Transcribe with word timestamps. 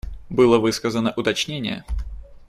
Было 0.29 0.57
высказано 0.59 1.11
уточнение. 1.15 1.85